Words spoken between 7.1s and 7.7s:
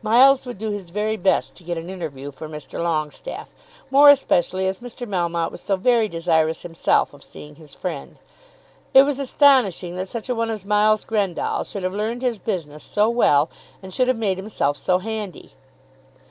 of seeing